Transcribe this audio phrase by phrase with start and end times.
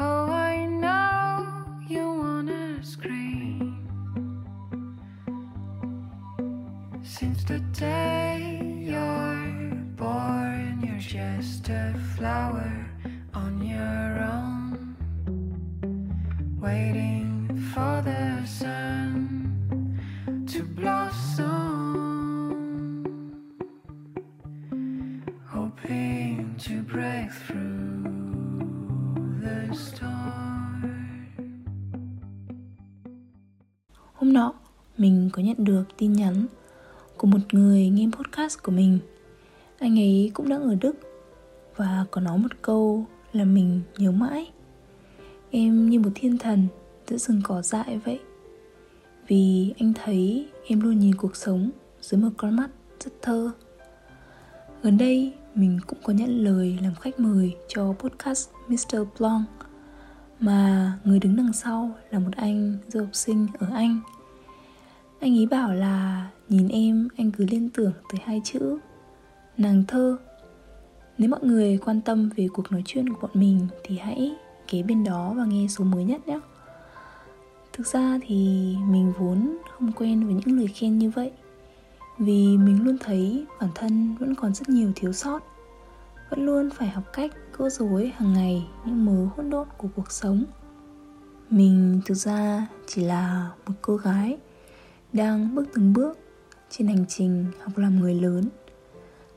[0.00, 3.86] Oh, I know you wanna scream.
[7.02, 12.72] Since the day you're born You're just a flower
[13.34, 14.96] on your own.
[16.58, 19.98] Waiting for the sun
[20.46, 21.71] to blossom
[34.14, 34.54] Hôm nọ,
[34.98, 36.46] mình có nhận được tin nhắn
[37.16, 38.98] của một người nghe podcast của mình.
[39.78, 40.96] Anh ấy cũng đang ở Đức
[41.76, 44.50] và có nói một câu là mình nhớ mãi.
[45.50, 46.66] Em như một thiên thần
[47.06, 48.20] giữa rừng cỏ dại vậy.
[49.28, 52.68] Vì anh thấy em luôn nhìn cuộc sống dưới một con mắt
[53.04, 53.50] rất thơ.
[54.82, 58.96] Gần đây mình cũng có nhận lời làm khách mời cho podcast Mr.
[59.18, 59.48] Blanc
[60.42, 64.00] mà người đứng đằng sau là một anh du học sinh ở Anh.
[65.20, 68.78] Anh ấy bảo là, nhìn em, anh cứ liên tưởng tới hai chữ,
[69.56, 70.16] nàng thơ.
[71.18, 74.36] Nếu mọi người quan tâm về cuộc nói chuyện của bọn mình thì hãy
[74.68, 76.40] kế bên đó và nghe số mới nhất nhé.
[77.72, 78.36] Thực ra thì
[78.88, 81.32] mình vốn không quen với những lời khen như vậy,
[82.18, 85.51] vì mình luôn thấy bản thân vẫn còn rất nhiều thiếu sót
[86.32, 90.12] vẫn luôn phải học cách gỡ rối hàng ngày những mớ hỗn độn của cuộc
[90.12, 90.44] sống.
[91.50, 94.38] Mình thực ra chỉ là một cô gái
[95.12, 96.18] đang bước từng bước
[96.70, 98.48] trên hành trình học làm người lớn.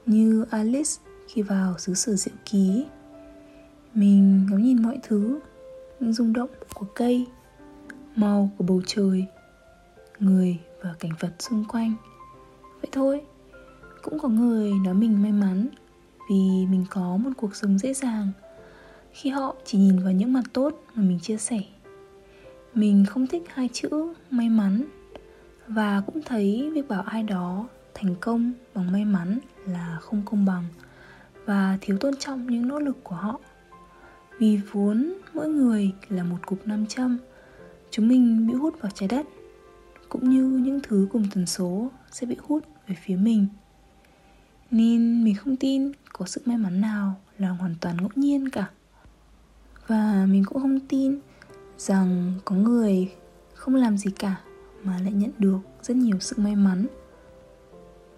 [0.05, 0.89] Như alice
[1.27, 2.85] khi vào xứ sở diệu ký,
[3.93, 5.39] mình ngắm nhìn mọi thứ,
[5.99, 7.27] những rung động của cây
[8.15, 9.25] màu của bầu trời,
[10.19, 11.93] người và cảnh vật xung quanh.
[12.81, 13.21] Vậy thôi,
[14.01, 15.67] cũng có người nói mình may mắn
[16.29, 18.31] vì mình có một cuộc sống dễ dàng.
[19.11, 21.59] Khi họ chỉ nhìn vào những mặt tốt mà mình chia sẻ.
[22.73, 24.83] Mình không thích hai chữ may mắn
[25.67, 30.45] và cũng thấy việc bảo ai đó thành công bằng may mắn là không công
[30.45, 30.63] bằng
[31.45, 33.39] và thiếu tôn trọng những nỗ lực của họ.
[34.39, 37.17] Vì vốn mỗi người là một cục nam châm,
[37.91, 39.25] chúng mình bị hút vào trái đất,
[40.09, 43.47] cũng như những thứ cùng tần số sẽ bị hút về phía mình
[44.71, 48.69] nên mình không tin có sự may mắn nào là hoàn toàn ngẫu nhiên cả.
[49.87, 51.19] Và mình cũng không tin
[51.77, 53.11] rằng có người
[53.53, 54.41] không làm gì cả
[54.83, 56.87] mà lại nhận được rất nhiều sự may mắn.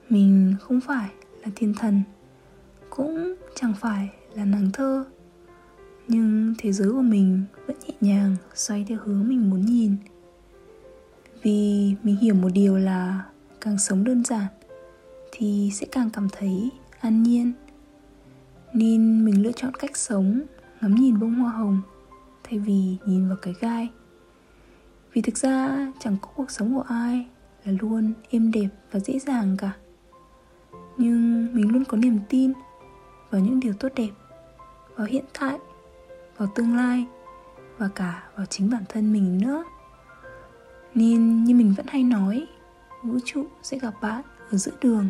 [0.10, 1.10] Mình không phải
[1.44, 2.02] là thiên thần,
[2.90, 5.06] cũng chẳng phải là nàng thơ.
[6.08, 9.96] Nhưng thế giới của mình vẫn nhẹ nhàng xoay theo hướng mình muốn nhìn.
[11.44, 13.24] Vì mình hiểu một điều là
[13.62, 14.46] càng sống đơn giản
[15.40, 17.54] thì sẽ càng cảm thấy an nhiên.
[18.74, 20.42] Nên mình lựa chọn cách sống,
[20.82, 21.82] ngắm nhìn bông hoa hồng,
[22.44, 23.90] thay vì nhìn vào cái gai.
[25.14, 27.28] Vì thực ra, chẳng có cuộc sống của ai
[27.66, 29.72] là luôn êm đẹp và dễ dàng cả.
[30.98, 32.54] Nhưng mình luôn có niềm tin
[33.30, 34.12] vào những điều tốt đẹp,
[34.96, 35.58] vào hiện tại,
[36.38, 37.06] vào tương lai
[37.78, 39.64] và cả vào chính bản thân mình nữa.
[40.96, 42.48] Nên như mình vẫn hay nói,
[43.04, 45.10] vũ trụ sẽ gặp bạn ở giữa đường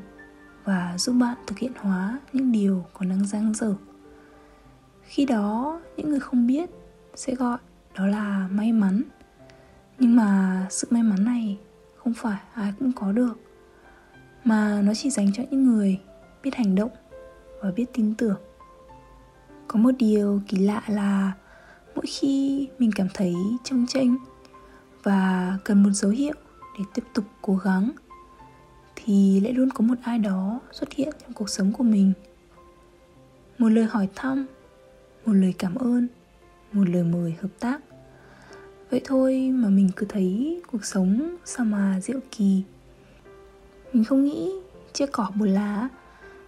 [0.68, 3.74] và giúp bạn thực hiện hóa những điều còn đang dang dở.
[5.04, 6.70] Khi đó, những người không biết
[7.16, 7.58] sẽ gọi
[7.96, 9.04] đó là may mắn.
[10.00, 11.58] Nhưng mà sự may mắn này
[11.96, 13.40] không phải ai cũng có được,
[14.44, 16.00] mà nó chỉ dành cho những người
[16.44, 16.92] biết hành động
[17.62, 18.38] và biết tin tưởng.
[19.68, 21.32] Có một điều kỳ lạ là
[21.96, 24.18] mỗi khi mình cảm thấy trông tranh
[25.04, 26.34] và cần một dấu hiệu
[26.80, 27.92] để tiếp tục cố gắng
[29.06, 32.14] thì lại luôn có một ai đó xuất hiện trong cuộc sống của mình.
[33.58, 34.46] Một lời hỏi thăm,
[35.26, 36.08] một lời cảm ơn,
[36.72, 37.82] một lời mời hợp tác.
[38.90, 42.64] Vậy thôi mà mình cứ thấy cuộc sống sao mà diệu kỳ.
[43.94, 44.52] Mình không nghĩ
[44.94, 45.90] chia cỏ một lá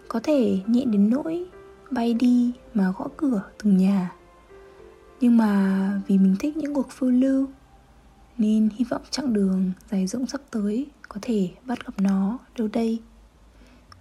[0.07, 1.46] có thể nhẹ đến nỗi
[1.92, 4.12] bay đi mà gõ cửa từng nhà.
[5.19, 7.48] Nhưng mà vì mình thích những cuộc phiêu lưu,
[8.38, 12.68] nên hy vọng chặng đường dài rộng sắp tới có thể bắt gặp nó đâu
[12.74, 13.00] đây.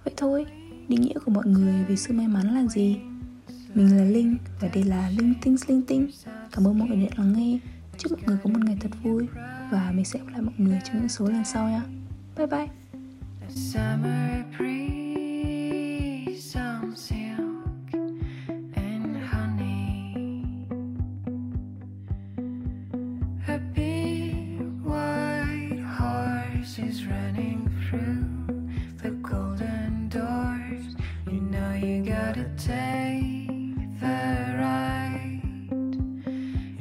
[0.05, 0.47] Vậy thôi
[0.89, 2.97] định nghĩa của mọi người về sự may mắn là gì?
[3.75, 6.11] Mình là Linh và đây là Linh Tinh Linh Tinh.
[6.53, 7.59] Cảm ơn mọi người đã lắng nghe.
[7.99, 9.27] Chúc mọi người có một ngày thật vui
[9.71, 11.83] Và mình sẽ gặp lại mọi người trong những số lần sau nha.
[12.37, 12.78] Bye bye.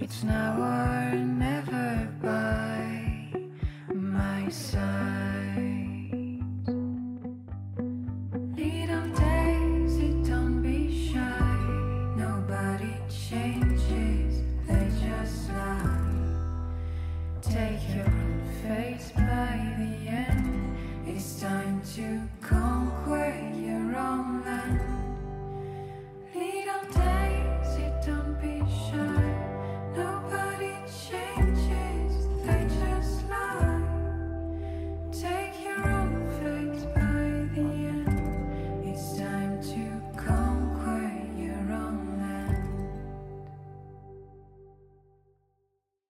[0.09, 3.27] It's now or never by
[3.93, 4.96] my side.